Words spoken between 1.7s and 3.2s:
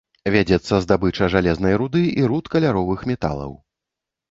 руды і руд каляровых